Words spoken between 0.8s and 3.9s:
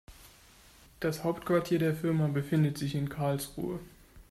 Das Hauptquartier der Firma befindet sich in Karlsruhe